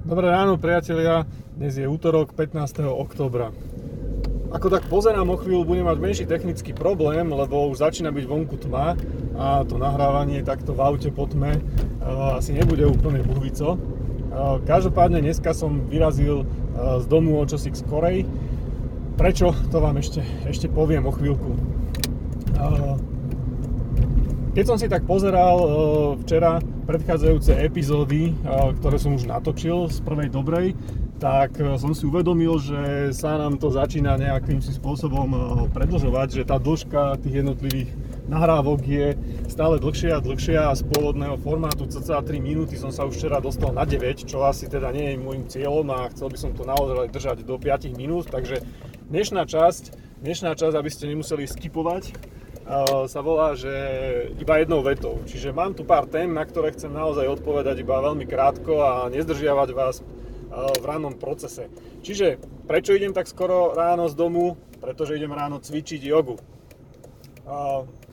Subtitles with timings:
[0.00, 1.28] Dobré ráno priatelia,
[1.60, 2.88] dnes je útorok 15.
[2.88, 3.52] oktobra.
[4.48, 8.56] Ako tak pozerám o chvíľu, budem mať menší technický problém, lebo už začína byť vonku
[8.64, 8.96] tma
[9.36, 13.76] a to nahrávanie takto v aute po tme uh, asi nebude úplne buhvico.
[13.76, 18.24] Uh, každopádne dneska som vyrazil uh, z domu o čosi skorej.
[19.20, 19.52] Prečo?
[19.68, 21.60] To vám ešte, ešte poviem o chvíľku.
[24.50, 25.62] Keď som si tak pozeral
[26.26, 26.58] včera
[26.90, 28.34] predchádzajúce epizódy,
[28.82, 30.74] ktoré som už natočil z prvej dobrej,
[31.20, 36.48] tak e, som si uvedomil, že sa nám to začína nejakým spôsobom e, predlžovať, že
[36.48, 37.92] tá dĺžka tých jednotlivých
[38.26, 39.14] nahrávok je
[39.46, 43.36] stále dlhšia a dlhšia a z pôvodného formátu cca 3 minúty som sa už včera
[43.38, 46.64] dostal na 9, čo asi teda nie je môjim cieľom a chcel by som to
[46.64, 48.64] naozaj držať do 5 minút, takže
[49.12, 49.94] dnešná časť,
[50.24, 52.16] dnešná časť, aby ste nemuseli skipovať,
[53.10, 53.72] sa volá, že
[54.38, 55.18] iba jednou vetou.
[55.26, 59.70] Čiže mám tu pár tém, na ktoré chcem naozaj odpovedať iba veľmi krátko a nezdržiavať
[59.74, 60.06] vás
[60.50, 61.66] v rannom procese.
[62.06, 62.38] Čiže
[62.70, 64.54] prečo idem tak skoro ráno z domu?
[64.78, 66.38] Pretože idem ráno cvičiť jogu.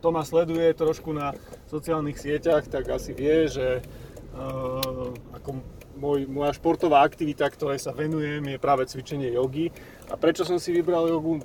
[0.00, 1.36] Kto ma sleduje trošku na
[1.68, 3.84] sociálnych sieťach, tak asi vie, že
[5.36, 5.62] ako
[5.96, 9.72] môj, moja športová aktivita, ktorej sa venujem, je práve cvičenie jogy.
[10.08, 11.40] A prečo som si vybral jogu?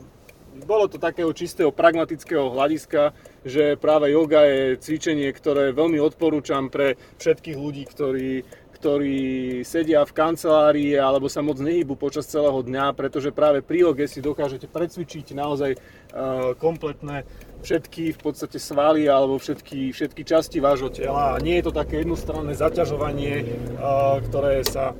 [0.51, 3.15] Bolo to takého čistého pragmatického hľadiska,
[3.47, 8.43] že práve yoga je cvičenie, ktoré veľmi odporúčam pre všetkých ľudí, ktorí,
[8.75, 9.19] ktorí
[9.63, 14.19] sedia v kancelárii alebo sa moc nehybu počas celého dňa, pretože práve pri joge si
[14.19, 17.23] dokážete precvičiť naozaj uh, kompletné
[17.61, 21.37] všetky v podstate svaly alebo všetky, všetky časti vášho tela.
[21.39, 23.45] Nie je to také jednostranné zaťažovanie,
[23.77, 24.97] uh, ktoré sa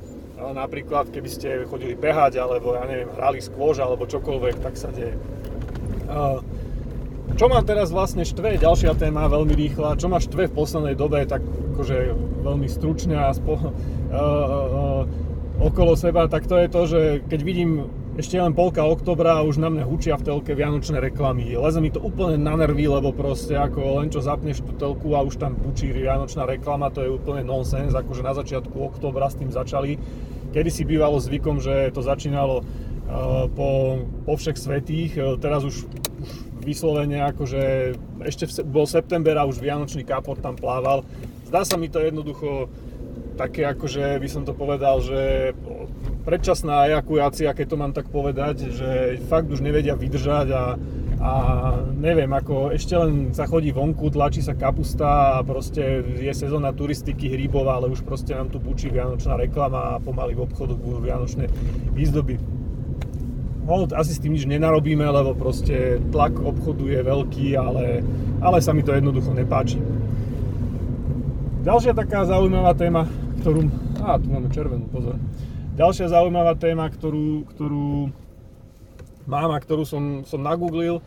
[0.50, 5.14] napríklad keby ste chodili behať alebo ja neviem, hrali skôž alebo čokoľvek, tak sa deje.
[7.32, 11.24] Čo ma teraz vlastne štve, ďalšia téma, veľmi rýchla, čo ma štve v poslednej dobe,
[11.24, 11.40] tak
[11.72, 12.12] akože
[12.44, 15.02] veľmi stručne a spo, uh, uh,
[15.62, 17.00] okolo seba, tak to je to, že
[17.32, 21.56] keď vidím ešte len polka oktobra a už na mňa hučia v telke vianočné reklamy.
[21.56, 25.24] Leze mi to úplne na nervy, lebo proste ako len čo zapneš tú telku a
[25.24, 29.48] už tam hučí vianočná reklama, to je úplne nonsens, akože na začiatku oktobra s tým
[29.48, 29.96] začali.
[30.52, 32.60] Kedy si bývalo zvykom, že to začínalo
[33.52, 35.12] po, po všech svetých.
[35.18, 36.28] E, teraz už, už
[36.62, 41.02] vyslovene akože ešte bol september a už Vianočný kápor tam plával.
[41.50, 42.70] Zdá sa mi to jednoducho
[43.34, 45.52] také akože by som to povedal, že
[46.22, 50.64] predčasná ejakulácia, keď to mám tak povedať, že fakt už nevedia vydržať a,
[51.18, 51.32] a
[51.96, 57.32] neviem, ako ešte len sa chodí vonku, tlačí sa kapusta a proste je sezóna turistiky
[57.32, 61.48] hríbová, ale už proste nám tu bučí vianočná reklama a pomaly v obchodoch budú vianočné
[61.96, 62.61] výzdoby
[63.66, 68.02] hold, asi s tým nič nenarobíme, lebo proste tlak obchodu je veľký, ale,
[68.42, 69.78] ale sa mi to jednoducho nepáči.
[71.62, 73.06] Ďalšia taká zaujímavá téma,
[73.42, 73.70] ktorú...
[74.02, 75.14] Á, tu máme červenú, pozor.
[75.78, 78.10] Ďalšia zaujímavá téma, ktorú, ktorú
[79.30, 80.98] mám a ktorú som, som nagooglil,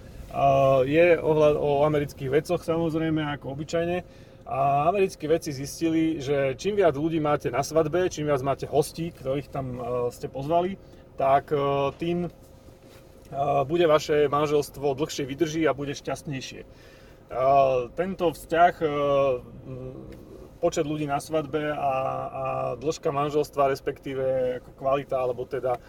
[0.87, 4.03] je ohľad o amerických vecoch samozrejme, ako obyčajne.
[4.45, 9.11] A americkí vedci zistili, že čím viac ľudí máte na svadbe, čím viac máte hostí,
[9.11, 9.81] ktorých tam
[10.13, 10.79] ste pozvali,
[11.15, 11.49] tak
[11.97, 12.29] tým
[13.65, 16.61] bude vaše manželstvo dlhšie vydrží a bude šťastnejšie.
[17.97, 18.87] Tento vzťah, e,
[20.61, 21.93] počet ľudí na svadbe a,
[22.29, 22.43] a
[22.77, 24.25] dĺžka manželstva, respektíve
[24.77, 25.81] kvalita, alebo teda e,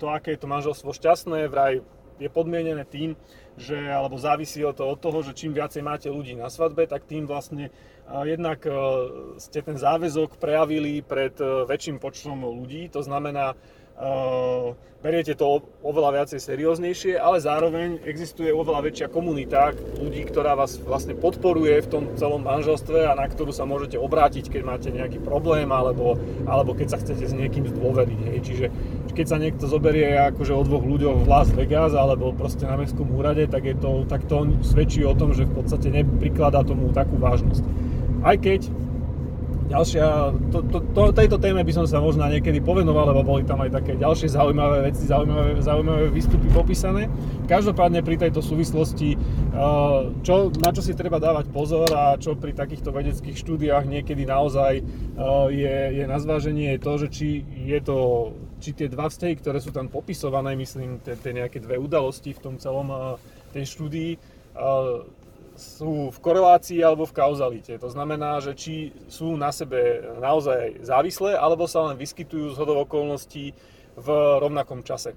[0.00, 1.84] to, aké je to manželstvo šťastné, vraj
[2.18, 3.18] je podmienené tým,
[3.54, 7.26] že, alebo závisí toho, od toho, že čím viacej máte ľudí na svadbe, tak tým
[7.30, 8.62] vlastne e, jednak
[9.38, 13.54] ste ten záväzok prejavili pred väčším počtom ľudí, to znamená,
[15.04, 19.70] beriete to oveľa viacej serióznejšie, ale zároveň existuje oveľa väčšia komunita
[20.02, 24.50] ľudí, ktorá vás vlastne podporuje v tom celom manželstve a na ktorú sa môžete obrátiť,
[24.50, 28.20] keď máte nejaký problém alebo, alebo keď sa chcete s niekým zdôveriť.
[28.34, 28.38] Hej.
[28.42, 28.66] Čiže
[29.14, 33.06] keď sa niekto zoberie akože o dvoch ľuďoch v Las Vegas alebo proste na mestskom
[33.14, 37.16] úrade, tak, je to, tak to svedčí o tom, že v podstate neprikladá tomu takú
[37.22, 37.62] vážnosť.
[38.26, 38.66] Aj keď
[39.74, 40.06] ďalšia,
[40.54, 43.74] to, to, to, tejto téme by som sa možno niekedy povenoval, lebo boli tam aj
[43.74, 47.10] také ďalšie zaujímavé veci, zaujímavé, zaujímavé výstupy popísané.
[47.50, 52.54] Každopádne pri tejto súvislosti, eh, čo, na čo si treba dávať pozor a čo pri
[52.54, 54.84] takýchto vedeckých štúdiách niekedy naozaj eh,
[55.50, 57.28] je, je na zváženie, je to, že či
[57.66, 57.98] je to
[58.62, 62.40] či tie dva vzťahy, ktoré sú tam popisované, myslím, tie, tie nejaké dve udalosti v
[62.40, 62.98] tom celom eh,
[63.50, 64.12] tej štúdii,
[65.54, 67.78] sú v korelácii alebo v kauzalite.
[67.78, 72.90] To znamená, že či sú na sebe naozaj závislé, alebo sa len vyskytujú z hodov
[72.90, 73.54] okolností
[73.94, 74.08] v
[74.42, 75.14] rovnakom čase.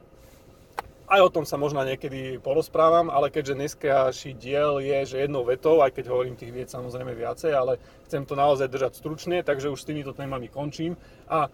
[1.08, 5.80] aj o tom sa možno niekedy porozprávam, ale keďže dneska diel je, že jednou vetou,
[5.80, 7.80] aj keď hovorím tých viec samozrejme viacej, ale
[8.12, 11.00] chcem to naozaj držať stručne, takže už s týmito témami končím.
[11.32, 11.48] A,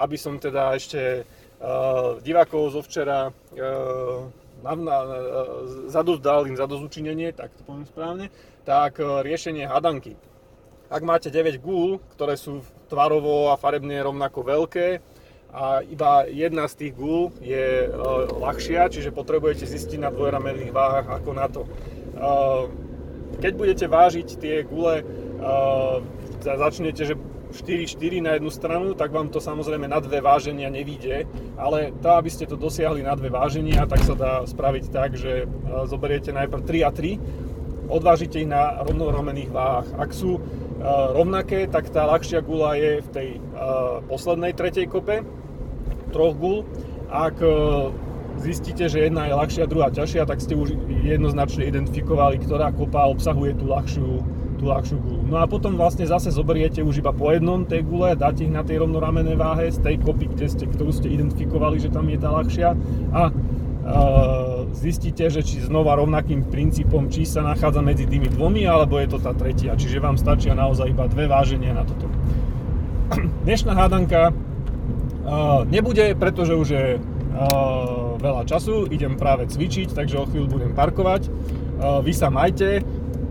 [0.00, 1.28] aby som teda ešte
[1.60, 3.28] uh, divákov zo včera
[4.62, 4.98] uh, na, na,
[5.90, 8.26] zadost, dal im zadozučinenie, tak to poviem správne,
[8.66, 10.18] tak uh, riešenie hadanky.
[10.88, 15.04] Ak máte 9 gúl, ktoré sú tvarovo a farebne rovnako veľké,
[15.48, 17.92] a iba jedna z tých gul je e,
[18.36, 21.64] ľahšia, čiže potrebujete zistiť na dvojramenných váhach ako na to.
[21.64, 21.68] E,
[23.40, 25.04] keď budete vážiť tie gule, e,
[26.44, 27.16] začnete, že
[27.52, 31.24] 4-4 na jednu stranu, tak vám to samozrejme na dve váženia nevíde,
[31.56, 35.48] ale to, aby ste to dosiahli na dve váženia, tak sa dá spraviť tak, že
[35.88, 39.88] zoberiete najprv 3 a 3, odvážite ich na rovnoramených váhach.
[39.96, 40.38] Ak sú
[41.16, 43.28] rovnaké, tak tá ľahšia gula je v tej
[44.06, 45.24] poslednej tretej kope,
[46.12, 46.64] troch gul.
[47.08, 47.48] Ak e,
[48.40, 53.56] zistíte, že jedna je ľahšia, druhá ťažšia, tak ste už jednoznačne identifikovali, ktorá kopa obsahuje
[53.56, 54.20] tú ľahšiu,
[54.58, 55.22] tú ľahšiu gulu.
[55.30, 58.66] No a potom vlastne zase zoberiete už iba po jednom tej gule, dáte ich na
[58.66, 62.28] tej rovnoramenej váhe z tej kopy, kde ste, ktorú ste identifikovali, že tam je tá
[62.34, 62.68] ľahšia
[63.14, 63.32] a e,
[64.74, 69.18] zistíte, že či znova rovnakým princípom, či sa nachádza medzi tými dvomi, alebo je to
[69.22, 69.78] tá tretia.
[69.78, 72.10] Čiže vám stačia naozaj iba dve váženia na toto.
[73.46, 74.34] Dnešná hádanka
[75.68, 76.86] nebude, pretože už je
[78.18, 81.30] veľa času, idem práve cvičiť, takže o chvíľu budem parkovať.
[82.02, 82.82] Vy sa majte,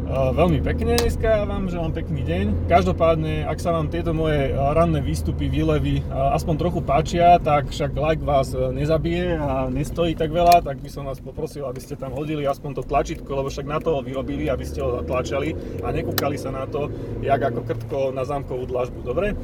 [0.08, 2.72] veľmi pekne dneska vám želám pekný deň.
[2.72, 8.24] Každopádne, ak sa vám tieto moje ranné výstupy, výlevy aspoň trochu páčia, tak však like
[8.24, 12.48] vás nezabije a nestojí tak veľa, tak by som vás poprosil, aby ste tam hodili
[12.48, 15.52] aspoň to tlačítko, lebo však na to ho vyrobili, aby ste ho zatlačali
[15.84, 16.88] a nekúkali sa na to,
[17.20, 19.04] jak ako krtko na zámkovú dlažbu.
[19.04, 19.36] Dobre?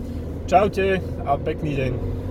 [0.48, 2.23] Čaute a pekný deň.